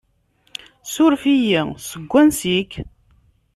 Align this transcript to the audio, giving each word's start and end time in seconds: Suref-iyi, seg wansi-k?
Suref-iyi, 0.93 1.61
seg 1.89 2.03
wansi-k? 2.11 2.71